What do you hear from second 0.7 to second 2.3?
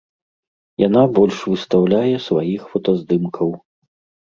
Яна больш выстаўляе